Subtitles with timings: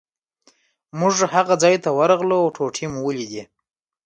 [0.99, 3.43] موږ هغه ځای ته ورغلو او ټوټې مو ولیدې.